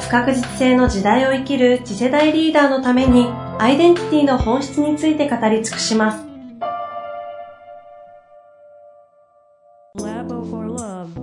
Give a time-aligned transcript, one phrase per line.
[0.00, 3.26] 不確実性の時代を生きる次世代リーダーのために
[3.58, 6.24] アイデンティティの本質について語り尽くします
[9.98, 11.14] Labo for Love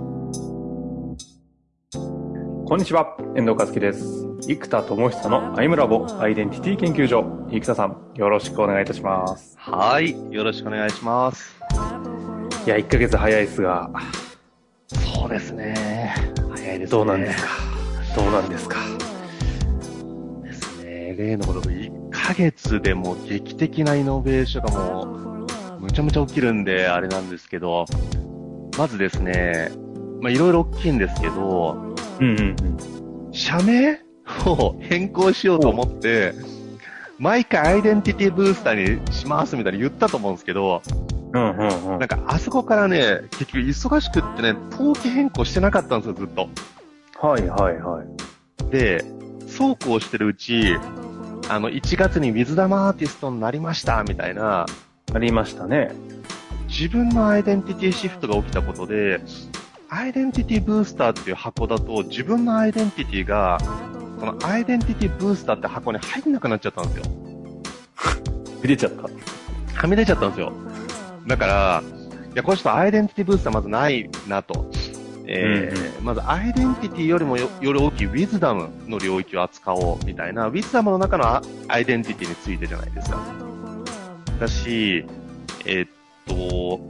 [2.68, 4.26] こんにちは、遠藤和樹です。
[4.42, 7.22] 生田智久のアイムラボアイデンティティ研究所。
[7.48, 9.54] 生田さん、よろしくお願いいたします。
[9.56, 10.16] はい。
[10.32, 11.56] よろしくお願いします。
[12.66, 13.88] いや、1ヶ月早いですが、
[14.88, 16.12] そうですね。
[16.50, 16.98] 早いですね。
[16.98, 17.75] どうなんですか？
[18.16, 18.78] どうなんですか？
[20.42, 21.14] ですね。
[21.18, 25.46] 例のごとく1ヶ月でも劇的なイノベーションがも
[25.78, 27.84] う、むちゃむちゃ起きるんで、あれなんですけど、
[28.78, 29.70] まずですね、
[30.22, 33.32] まあ、いろいろ大きいんですけど、うんうんうん。
[33.32, 34.00] 社名
[34.46, 36.32] を変更しようと思って、
[37.18, 40.82] 毎回アイデンティティブースターにしますみたいに言ったと思うんですけど、
[41.34, 46.48] うんうんうんなんかあそこからね、結局忙しくってね、登記変更してなかったんですよ、ずっと。
[47.20, 48.70] はいはいはい。
[48.70, 49.04] で、
[49.48, 50.76] そうこうしてるうち、
[51.48, 54.66] あの、1月に水玉アーティストになりました、みたいな、
[55.14, 55.92] ありましたね。
[56.68, 59.20] 自分のアイデンティティシフトが起きたことで、
[59.88, 63.58] アイデンティティブースターっていう箱だと、自分のアイデンティティが、
[64.18, 67.04] このアイデンティティブースターって箱に入んなくなっちゃったんですよ。
[68.62, 69.02] 入れちゃった？
[69.02, 70.52] はみ出ちゃったんですよ。
[71.26, 71.82] だから、
[72.32, 74.70] いや、これちょっとアイデンティティブースターまずないなと。
[75.26, 83.20] えーまずアイデンティティよりもよより大きいウィズダムの領域を扱おうみたいな、ウィズダムの中のアアイデンティティについてじゃないですか。
[84.38, 85.04] だし、
[85.64, 85.88] えーっ
[86.26, 86.80] と、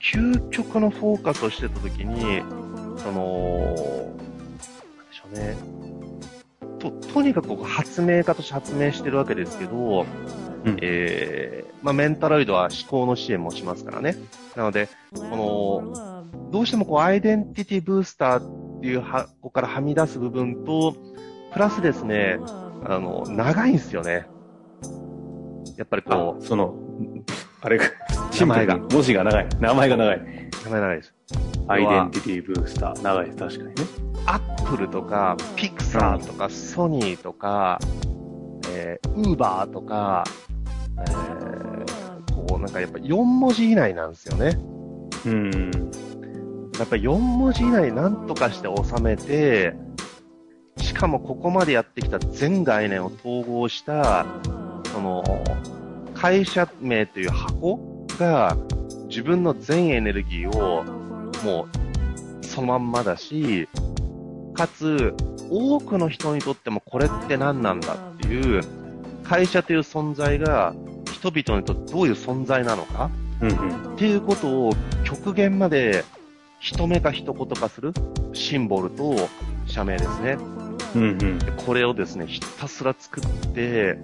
[0.00, 2.42] 究極のフォーカスをしてたときに、
[2.98, 5.56] その、なんでしょうね。
[6.78, 10.06] と、とにかく発明家として発明してるわけですけど、
[10.64, 14.16] うんえーまあ、メンタロイドは思考の支援もしますからね。
[14.56, 15.22] なので、こ
[15.94, 16.07] の、
[16.50, 20.94] どうしてもこう、アイデンティティブースターっていう箱からはみ出す部分と、
[21.52, 22.38] プラスですね、
[22.84, 24.26] あの、長いんですよね。
[25.76, 26.74] やっぱりあこ、その、
[27.60, 27.84] あれが、
[28.38, 29.48] 名前が文字が長い。
[29.60, 30.16] 名前が長い。
[30.16, 30.22] う、
[30.64, 31.14] 名前長いです。
[31.68, 33.02] アイデンティティブースター。
[33.02, 33.74] 長いです、確かにね。
[34.26, 37.78] アップルとか、ピクサーとか、ソニーとか、
[38.70, 40.24] えー、ウーバーとか、
[40.98, 44.58] えー、こう、なんかやっぱ4文字以内なんですよね。
[45.26, 45.70] うん。
[46.78, 49.74] やっぱり4文字以内に何とかして収めて、
[50.78, 54.26] しかもここまでやってきた全概念を統合した、
[54.92, 55.24] その、
[56.14, 58.56] 会社名という箱が
[59.08, 60.84] 自分の全エネルギーを
[61.44, 61.68] も
[62.42, 63.68] うそのまんまだし、
[64.54, 65.14] かつ
[65.50, 68.62] 多くの人にとってもこれって何なんだっていう
[69.22, 70.74] 会社という存在が
[71.12, 73.10] 人々にとってどういう存在なのか
[73.40, 73.94] うんうん。
[73.94, 74.72] っていうことを
[75.04, 76.04] 極限まで
[76.60, 77.92] 一目か一言化する
[78.32, 79.14] シンボルと
[79.66, 80.36] 社名ですね。
[80.94, 81.38] うんうん。
[81.38, 83.98] でこれをですね、ひたすら作って、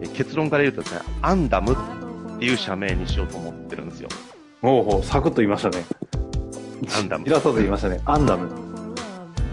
[0.00, 4.08] え結論から言うとですね、アンダムっていう社名にしようと思ってるんですよ。
[4.62, 5.84] おうほう、サクッと言いましたね。
[6.96, 8.00] アンダム平さず言いましたね。
[8.04, 8.48] アンダム。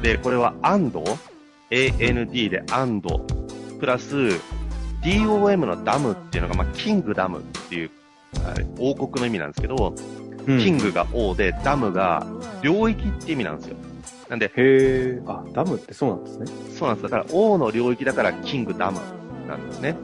[0.02, 1.04] で、これはアンド
[1.72, 3.20] AND でアンド
[3.80, 4.16] プラス
[5.04, 7.92] DOM のダムっていうのが、まあ、キングダムっていう
[8.46, 9.94] あ王国の意味なんですけど、
[10.46, 12.26] キングが王でダムが
[12.62, 13.76] 領域って意味なんですよ。
[14.30, 15.22] なんで、へえ。
[15.28, 16.46] あ、ダムってそうなんですね。
[16.78, 17.04] そうなんです。
[17.04, 19.00] だから王の領域だからキングダム
[19.48, 19.96] なんですね。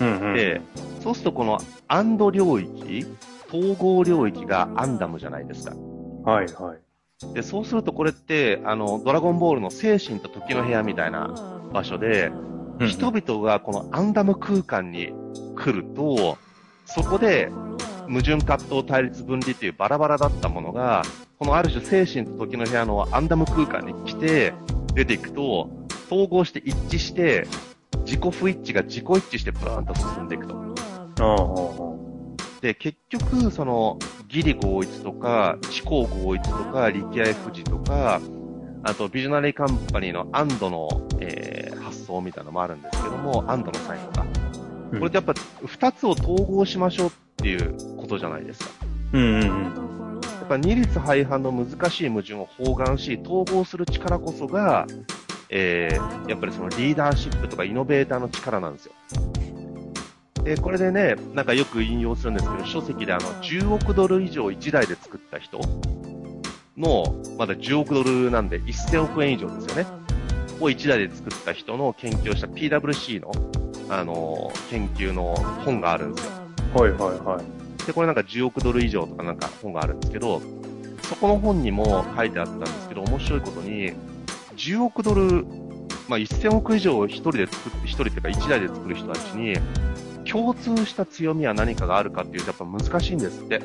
[0.00, 0.34] うんうん。
[0.34, 0.60] で、
[1.00, 3.06] そうするとこのアンド領域、
[3.48, 5.74] 統合領域がアンダムじゃないですか。
[6.24, 7.34] はいはい。
[7.34, 11.28] で、そうするとこれって、あの、ドラゴンボールの精神と時の部屋みたいな
[11.72, 12.32] 場所で、
[12.86, 15.12] 人々がこのアンダム空間に
[15.56, 16.38] 来ると、
[16.86, 17.50] そこで
[18.10, 21.02] 矛盾葛藤対立分離というバラバラだったものが、
[21.38, 24.52] このある種精神と時の部屋のアンダム空間に来て、
[24.94, 25.70] 出ていくと、
[26.06, 27.46] 統合して一致して、
[28.04, 30.60] 自己不一致が自己一致してブーンと進んでいくと。
[32.60, 33.98] で、結局、その、
[34.28, 38.20] 義理合一とか、知行合一とか、力合富士とか、
[38.82, 40.88] あと、ビジョナリーカンパニーのアンドの、
[41.20, 44.26] えー発想みたいなのもあるんですけども、アンドのサインとか。
[44.92, 45.34] うんこれってやっぱ、
[45.64, 47.10] 二つを統合しましょうっ
[47.40, 48.70] ていうことじゃないですか。
[49.12, 50.20] うんうんうん。
[50.22, 54.86] やっぱ二律背反の難しい矛盾を包含し、統合する力こそが、
[55.48, 58.92] えー、やっぱりそのリーダーシップとかイノベーターの力なんですよ。
[60.44, 65.60] で、これでね、なんかよく引用するんですけど、書籍であの、10億ドル以上1台で作った人
[66.76, 69.86] の、まだ10億ドルなんで1000億円以上ですよね。
[70.60, 73.32] を1台で作った人の研究をした PWC の、
[73.88, 75.34] あのー研究の
[75.64, 76.39] 本があるんですよ。
[76.74, 77.86] はいはいはい。
[77.86, 80.40] で、これなんか10億ドル以上とかなんか本があるんですけど、
[81.02, 83.92] そこの本にも書いてあったんですけど、面白いことに、
[84.56, 85.44] 10億ドル、
[86.08, 89.54] まあ、1000億以上を一人で作って、一人っていうか1台で作る人たちに、
[90.24, 93.60] 共通した強みは何かがあるかっていうとやっぱ難しいんですって。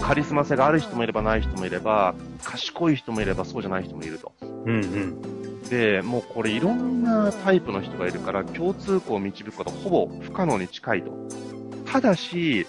[0.00, 4.32] カリスマ性がある人もいればない人もいれば、賢い人もいればそうじゃない人もいると。
[4.40, 5.62] うんうん。
[5.68, 11.12] で、もうこれいろんなタイプの人がいるから、共通項を導くことはほぼ不可能に近いと。
[11.94, 12.66] ただし、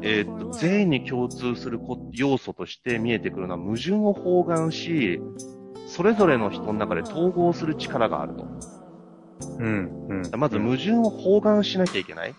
[0.00, 5.20] えーっと、全員に共通するこ要素として見えてくるのは矛盾を包含し、
[5.86, 8.46] それぞれの人の中で統合する力があると。
[9.58, 10.40] うんうん。
[10.40, 12.34] まず矛盾を包含しなきゃいけない。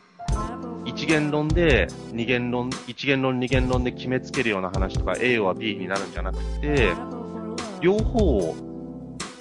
[0.85, 6.93] 一元論で、二元論、一元論、二元論で決めつけるような話とか A は B になるんじゃなくて、
[7.79, 8.55] 両方を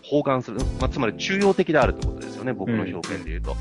[0.03, 0.59] 包含する。
[0.79, 3.57] まあ、つまり中庸的であるってことですよね、僕の表現で言うと。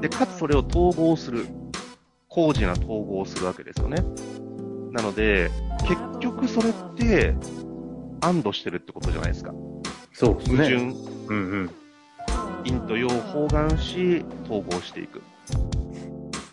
[0.00, 1.44] で、かつそれを統合する。
[2.38, 3.96] 高次な統合をするわけですよね。
[4.92, 5.50] なので、
[5.88, 7.34] 結局それって、
[8.20, 9.52] 安堵してるってことじゃないですか。
[10.12, 10.94] そうです矛盾、ね。
[11.26, 11.70] うんうん。
[12.64, 15.20] 陰と陽を包含し、統合していく。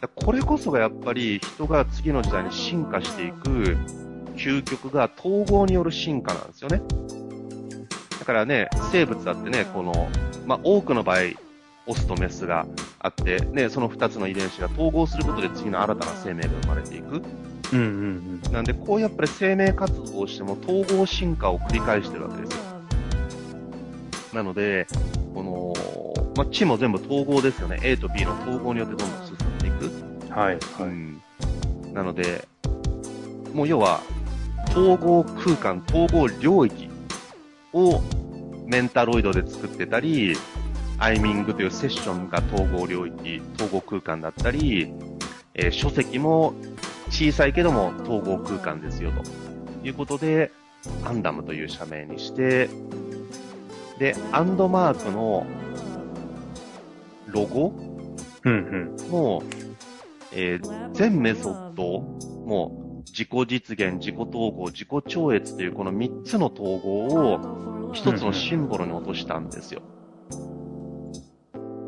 [0.02, 3.78] だこれこそがやっぱり人が次の時代に進化していく
[4.36, 6.82] 究極が統合による進化なんですよね。
[8.18, 10.10] だからね、生物だってね、この、
[10.48, 11.18] まあ、多くの場合、
[11.86, 12.66] オスとメスが
[13.06, 17.22] あって、ね、その二つの遺伝子が統合することで次の新たな生命が生まれていく。
[17.74, 22.64] うんうんなんで、こうやっぱり生命活動をしても統合進化を繰り返してるわけですよ。
[24.34, 24.88] なので、
[25.36, 27.80] この、まあ、地も全部統合ですよね。
[27.84, 29.86] A と B の統合によってどんどん進んでいく。
[29.86, 30.30] うん。
[30.30, 30.56] はい。
[30.56, 30.84] はい。
[30.84, 31.22] うん。
[31.94, 32.48] なので、
[33.54, 34.02] もう要は、
[34.70, 36.90] 統合空間、統合領域
[37.72, 38.02] を
[38.66, 40.36] メンタロイドで作ってたり、
[40.98, 44.94] アイミングというセッションが統合領域、統合空間だったり、
[45.54, 46.54] えー書籍も
[47.10, 50.52] 小さいけども統合空間ですよということで、
[51.04, 52.70] アンダムという社名にして、
[54.00, 55.46] で、アンドマークの
[57.28, 57.74] ロゴ。
[59.10, 59.44] も、
[60.32, 62.02] えー全メソッドを
[62.46, 69.82] もう自己実現、自己統合、自己超越というこの3つの統合を一つのシンボルに落としたんですよ。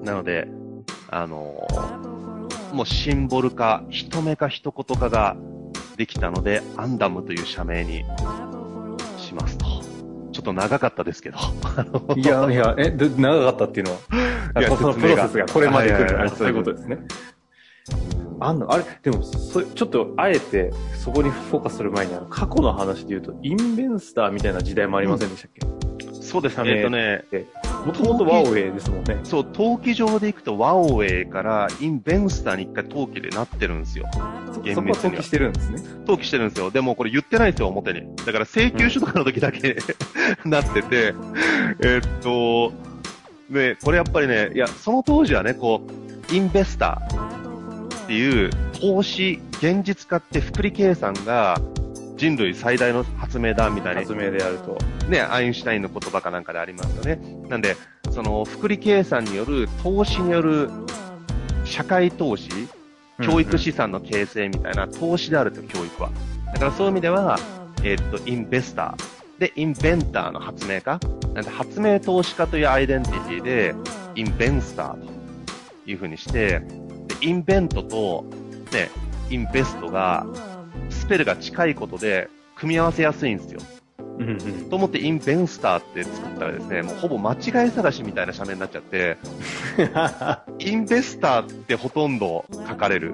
[0.07, 0.47] なので、
[1.09, 2.17] あのー
[2.73, 5.37] もうシンボル化、一目か一言化が
[5.95, 8.03] できたので、アンダムという社名に
[9.17, 9.65] しますと。
[10.31, 11.37] ちょっと長かったですけど。
[12.15, 16.99] いやいや、え、で長かったっていうのは、そのプロセスがこれまで来るはいそういうことですね。
[18.39, 27.23] あんのあれ、でも、そちょっと、あえて、そこにフォーカスする前に、過去の話で言うと、インベンスターみたいな時代もありませんでしたっけ、そうです社名えっとね、
[27.87, 29.17] もともとワオウェイですもんね。
[29.23, 34.05] そう、登記上で行くとワオウェイからインベンスターに一回登記でなってるんですよ。
[34.51, 35.81] そ厳密にはそこは登記してるんですね。
[35.99, 36.69] 登記してるんですよ。
[36.69, 38.13] でもこれ言ってないんですよ、表に。
[38.25, 39.77] だから請求書とかの時だけ、
[40.43, 41.13] なってて、
[41.81, 42.73] えっと、
[43.49, 45.81] ね、これやっぱりね、いや、その当時はね、こ
[46.29, 51.61] う、インベスターっていう投資、現実化って複利計算が
[52.17, 54.77] 人類最大の発明だみたいな発明であると。
[55.07, 57.19] ね、アインシュタインの言葉かなんかでありますよね。
[57.47, 57.75] なんで、
[58.11, 60.69] その、複利計算による、投資による
[61.63, 62.49] 社会投資、
[63.23, 66.09] 教育資産の形成みたいな投資であると、教育は。
[66.53, 67.39] だからそういう意味では、
[67.83, 69.39] えーっと、インベスター。
[69.39, 70.99] で、インベンターの発明家。
[71.35, 73.75] なんで、発明投資家というアイデンティティで、
[74.15, 75.11] インベンスターと
[75.85, 78.25] いうふうにして、でインベントと、
[78.71, 78.89] ね、
[79.29, 80.25] インベストが、
[80.89, 83.61] スペルが近いことで、組み合わせやすいんですよ。
[84.19, 84.69] うんうん。
[84.69, 89.17] と思ってインベンスターって作ったらですね、もうほぼ間違い探しみたいな社名になっちゃって、
[90.59, 93.13] インベスターってほとんど書かれる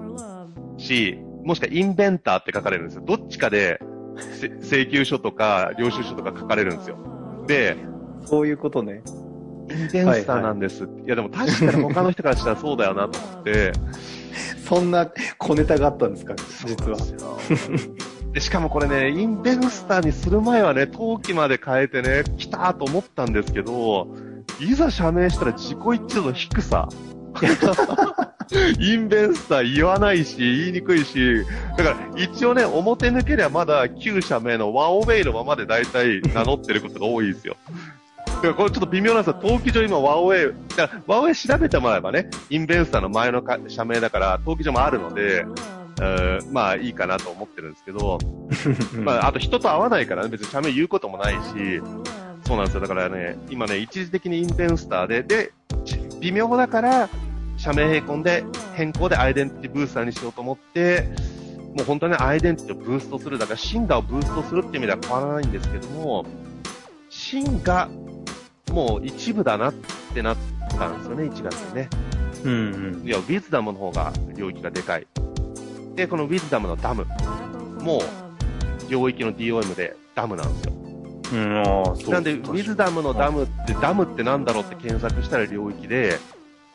[0.77, 3.03] し、もしくはインベンターって書かれるんですよ。
[3.05, 3.81] どっちかで
[4.39, 6.97] せ 請求書とか領収書とか書かれるんですよ。
[7.47, 7.75] で、
[8.25, 9.01] そういうことね。
[9.69, 10.87] インベンスターなんです。
[11.05, 13.73] いやでも確かに他の人からしたらそうだよなと思って、
[14.67, 16.35] そんな小ネタがあったんですか？
[16.65, 16.97] 実は。
[18.33, 24.07] で、しかもこれね、インベンスターにする前はね、登記まで変えてね、来たーと思ったんですけど、
[24.59, 26.89] いざ社名したら自己一致度の低さ。
[28.79, 31.43] インベンスター言わないし、言いにくいし、
[31.77, 37.55] だから一応ね、表抜けりゃまだ旧社名のワオウェイのままで大体名乗ってることが多いですよ。
[38.51, 39.39] これちょっと微妙なんですよ。
[39.41, 45.45] 登記上今、ワオエイ、だからワオエイ調べてもらえばね、インベンスターの前のか社名だから、登記上もあるので、
[46.01, 48.17] えーまあいいかなと思ってるんですけど、
[48.99, 51.81] まああと人と会わないからね、別に社名言うこともないし、
[52.45, 52.81] そうなんですよ。
[52.81, 55.51] だからね、今ね、一時的にインベンスターで、で、
[55.85, 57.09] ち微妙だから、
[57.57, 58.43] 社名変更で、
[58.75, 61.07] 変更でアイデンティティブースターにしようと思って、
[61.75, 66.25] もう本当にアイデンティティをブーストする、だからシンガをブーストするっていう意味では変わらないんですけども、
[67.09, 67.89] シンが
[68.71, 69.73] もう一部だなっ
[70.13, 70.37] てなっ
[70.77, 71.89] たんですよね、1月にね。
[72.43, 73.07] うんうん。
[73.07, 75.07] いや、ウィズダムの方が領域がでかい。
[75.95, 77.05] で、このウィズダムのダム
[77.81, 78.01] も
[78.89, 80.73] 領域の DOM でダムなんですよ。
[81.33, 86.19] うん、ああ、そうなんで、ウィズダムのダムって、ダムってなんだろうって検索したら領域で、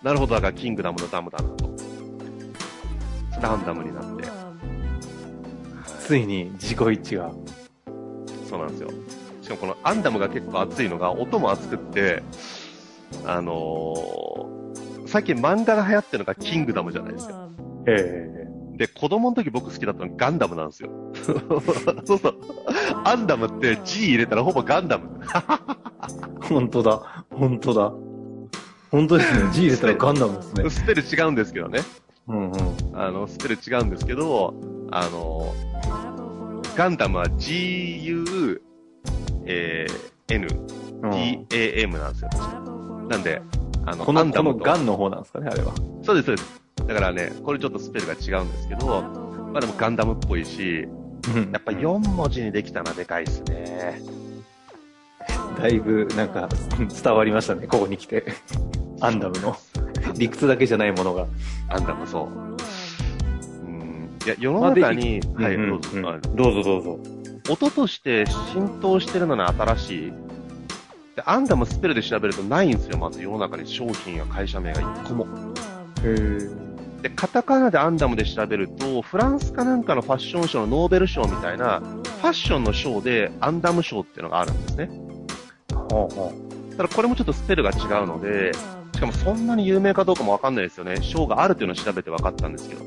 [0.02, 1.68] なるほど、だからキングダムのダムだなと。
[3.40, 4.24] ランダムになって。
[6.00, 7.30] ついに自己一致が。
[8.48, 8.90] そうなんですよ。
[9.48, 12.22] しかもこのアンダムが結構熱いのが、音も熱くって、
[13.24, 17.48] あのー、最近漫画が流行ってるのがキングダムじゃないですか。
[17.86, 20.90] えで、子供の時僕好きだったのガンダムなんですよ。
[22.04, 22.34] そうそう。
[23.04, 25.18] アンダムって G 入れたらほぼガンダム。
[26.44, 27.24] え 本当だ。
[27.30, 27.92] 本当だ。
[28.90, 29.48] 本当ですね。
[29.54, 30.68] G 入れたらガンダムですね。
[30.68, 31.80] スペル違うんですけどね。
[32.28, 32.52] うんうん。
[32.92, 34.52] あの、スペル違うんですけど、
[34.90, 35.54] あの、
[36.78, 38.24] ガンダムは GU、
[39.48, 40.46] えー、N、
[41.02, 42.28] うん DAM なんですよ。
[43.08, 43.40] なんで、
[43.86, 45.72] あの、この、このアンダムとガンの方なんですかね、あれは。
[46.02, 46.62] そうです、そうです。
[46.86, 49.02] だからね、これちょっとスペルが違うんですけど、
[49.52, 50.86] まあでもガンダムっぽいし、
[51.34, 54.00] うんやっぱ4文字にできたのはでかいですね。
[55.58, 56.48] だいぶ、なんか、
[57.02, 58.24] 伝わりましたね、ここに来て。
[59.00, 59.56] アンダムの。
[60.16, 61.26] 理屈だけじゃないものが。
[61.68, 63.66] アンダムそう。
[63.66, 64.18] うん。
[64.24, 66.22] いや、世の中に、はい、うんどうぞ。
[66.34, 67.17] どうぞどうぞ。
[67.48, 70.12] 音として浸透してるのは新しい。
[71.16, 75.26] で、アンダムスペルで調べるとないんですよ、まず世の中に商品や会社名が1個も。
[76.04, 76.68] へえ。
[77.02, 84.90] で、カタカナでアンダムで調べると、フランスかなんかのファッション賞のノーベル賞みたいな、ファッションの賞でアンダム賞っていうのがあるんですね。
[85.90, 86.32] ほうほ
[86.76, 88.52] ただこれもちょっとスペルが違うので、
[88.94, 91.00] しかもそんなに有名かどうかもわかんないですよね。
[91.02, 92.84] 賞があるっていうのを調べて分かったんですけど。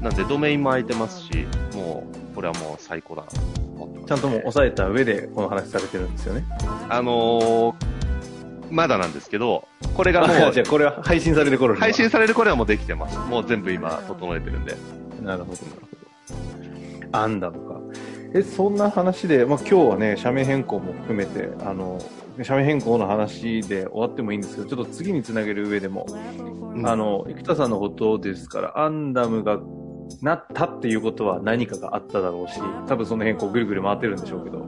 [0.00, 3.40] なんでドメインも空いてますし、もう、これはもう最高だなと
[3.74, 4.08] 思ってます、う。
[4.10, 6.44] ちゃんともう抑えた上で、この話されてるんですよね。
[6.88, 7.74] あのー、
[8.70, 9.66] まだなんですけど、
[9.96, 13.18] これがもあじゃこれは配信される頃配信される頃はもうできてます。
[13.18, 14.76] もう全部今整えてるんで。
[15.20, 17.18] なるほど、なるほど。
[17.18, 17.80] アンダムか。
[18.32, 21.98] え、そんな話で、まあ、今日はね、社名変更も含めて、あの、
[22.44, 26.06] 社名変更の話で終わってもいいんですけど、ちょっと次につなげる上でも、
[26.84, 29.58] あの、生田さんのことですから、アンダムが
[30.22, 34.66] なったっていうことは何かがあっただろうし、多分その辺こうぐるぐる回ってるんでしょうけど。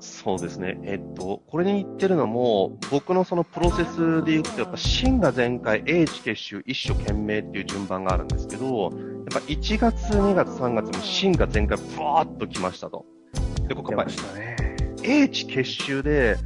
[0.00, 0.80] そうですね。
[0.82, 8.90] えっと、これに言ってるのも、僕のそのプロセスで言うと、やっぱ真が全開、英知結集、一所懸命っていう順番があるんですけど、やっ
[9.30, 13.04] ぱ1月、2月、3月も真が全開、ブワーッと来ましたと。
[13.68, 14.56] で、ここやっぱたね。
[15.02, 16.36] 英知結集で、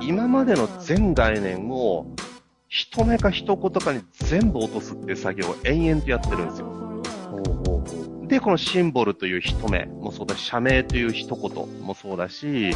[0.00, 2.06] 今までの全概念を、
[2.68, 6.73] 一目か一言かに全部落とすっていう作業を延々とやってるんですよ。
[8.26, 12.70] で、このシンボルという一目もそうだし、社名という一言もそうだし、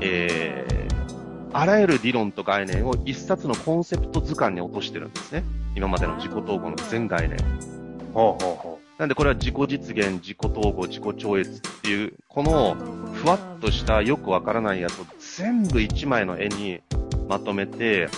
[0.00, 5.44] えー、あらゆる理論と概念を一冊のコンセプト図鑑に落としてるんですね。
[5.74, 7.38] 今までの自己統合の全概念
[8.14, 8.36] を。
[8.36, 12.74] ほうほうほなんでこれは自己実現、自己統合、自己超越っていう、この
[13.14, 16.82] ふわっとしたよくわからないやつを全部一枚の絵に
[17.26, 18.08] まとめて、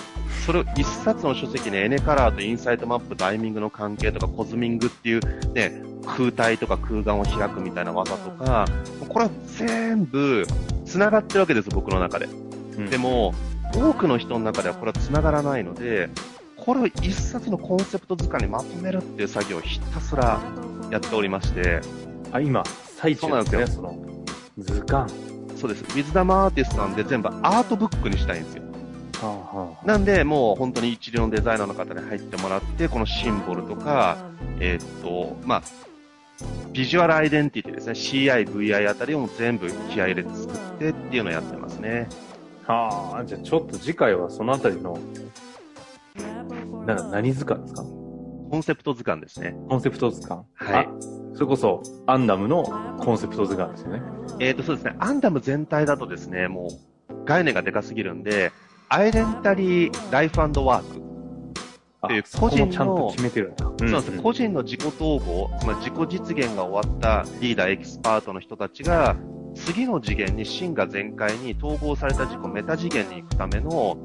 [0.45, 8.67] それを一冊の書籍にエネカラーとインサイトマップ、タイミングの関係とかコズミングっていうね、空体とか空間を開くみたいな技とか、
[9.09, 10.45] これは全部
[10.85, 12.27] 繋がってるわけです、僕の中で。
[12.27, 12.29] う。
[12.79, 13.35] うんで、も、
[13.75, 16.11] 多くの人の中ではこれは繋がらないので、
[16.57, 20.41] これを一冊のコンセプト図鑑にまとめるっていう作業をひたすら
[20.91, 21.81] やっておりまして、
[22.31, 22.63] あ、今、
[22.97, 24.25] 最中ですね、その、
[24.59, 25.11] 図鑑。
[25.57, 25.85] そうです。
[25.85, 28.63] ウィズダムアーティストなんで全部アートブックにしたいんですよ。
[29.85, 34.19] なんで、もう本当に一流のデザイナーの方に入ってもらって、このシンボルとか、
[34.59, 35.63] えーっと、まあ、
[36.73, 37.93] ビジュアルアイデンティティですね。
[37.93, 42.09] CI、VI あたりを全部気合い入れて作ってっていうのをやってますね。
[42.67, 44.99] はあ、じゃあちょっと次回はそのあたりの、
[46.87, 47.83] な何図鑑ですか？
[47.83, 49.55] コンセプト図鑑ですね。
[49.69, 50.45] コンセプト図鑑。
[50.55, 50.89] はいあ。
[51.35, 52.65] それこそ、アンダムの
[53.01, 54.03] コンセプト図鑑ですよね。
[54.41, 54.95] えーっと、そうですね。
[54.99, 56.69] アンダム全体だとですね、も
[57.09, 58.53] う概念がでかすぎるんで、
[58.89, 61.02] アイデンタリーライフワーク。
[62.09, 63.15] ていう個人の。
[64.23, 69.17] 個人の自己統合、つまり自己実現が終わったリーダー、エキスパートの人たちが、
[69.55, 73.97] 次の次元に真が全開に統合された自己メタ次元に行くための、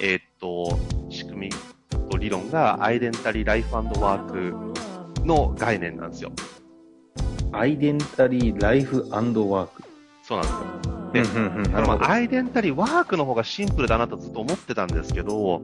[0.00, 0.78] えーっと、
[1.10, 1.50] 仕組み
[2.10, 6.32] と理論がアイデンタリーライフワークの概念なんですよ。
[7.52, 9.82] アイデンタリーライフワーク。
[10.22, 11.38] そうなんですよ。
[11.40, 15.62] で、うんうんうんだからまあアイデンタリーワークの方がシンプルだなとずっと思ってたんですけど、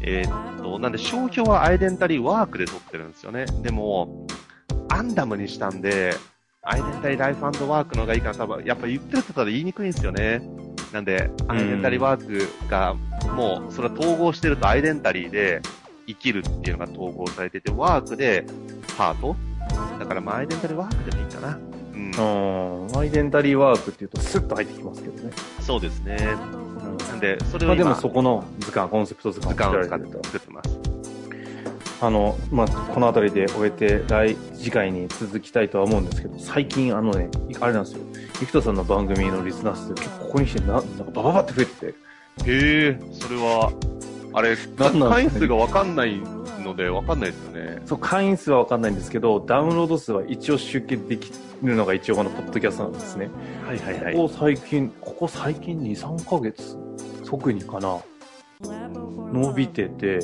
[0.00, 3.46] えーっと、なんで商標はアイデンタリーワークで取ってるんですよね。
[3.62, 4.26] でも、
[4.88, 6.14] アンダムにしたんで、
[6.62, 10.42] アイデンタリーライフワークの方がいいかな、多分、やっぱ言ってるって言ったら言いにくいんですよね。
[10.92, 12.94] なんで、アイデンタリーワークが、
[13.34, 15.62] もう、それは統合してるとアイデンタリーで
[16.06, 18.44] 生きるっていうのが統合されてて、ワークで
[18.96, 19.36] パート
[19.98, 21.58] だからまあアイデンタリーワークでもいいかな。
[21.94, 22.86] うん。
[22.86, 22.98] うん。
[22.98, 25.30] アイデンタリーワークっていうとスッと入ってきますけどね。
[25.60, 26.16] そうですね。
[27.20, 30.80] で、それまあでを今、もそこの図鑑、コンセプト図鑑時間を使って作ってます。
[32.02, 37.28] あの、まあ、この辺りで終えて、来、次回に続きたいとは思うんですけど、最近あのね、
[37.60, 38.00] あれなんですよ。
[38.40, 41.92] 生田さんの番組のリスナー数、結構ここに来てな、なんかバババって増えてて、へ
[42.46, 43.70] え、それは、
[44.32, 46.22] あれ、なんなん会員数がわかんない
[46.70, 47.82] ので、わかんないですよね。
[47.84, 53.28] そう、会員数はわかんないんですけど、ダウンロード数は一応集計できるのが一応このポッドキャストなんですね。
[53.66, 56.76] はいはいここ最近、ここ最近2、3ヶ月、
[57.24, 57.98] 特にかな、
[59.32, 60.20] 伸びてて、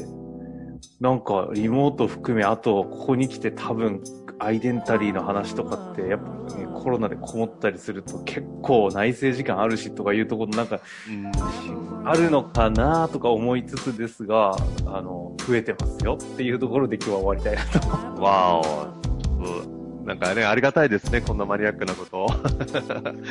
[1.00, 4.02] なんかリモート含め、あとここに来て多分
[4.38, 10.78] アイデンタリーの話とかって、やっぱ、ね、コロナでこもったりすると結構内政時間あるしとかいうところなんか
[11.08, 12.08] うん。
[12.08, 14.52] あるのかなとか思いつつですが、
[14.86, 18.22] あの、増えてますよっていうところで今日は終わりたいなと。
[18.22, 20.06] わお。
[20.06, 22.28] なんかね、ありがたいですね、こんなマニアックなことを。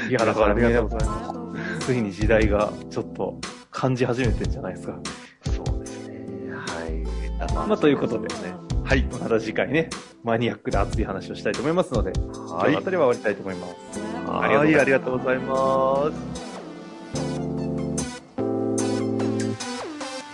[0.09, 1.33] いや、だからありがねとうございま
[1.79, 1.85] す。
[1.85, 3.39] ついに時代がちょっと
[3.71, 4.99] 感じ始めてんじゃないですか。
[5.45, 6.25] そうですね。
[6.51, 7.69] はい。
[7.69, 9.03] まあ、ということでね、はい。
[9.11, 9.89] また次回ね、
[10.23, 13.99] マニアックで熱い話をしたいと思いますので、今日はいのあたりは終わりたいと思います。
[14.29, 16.54] はい、ありがとうございます。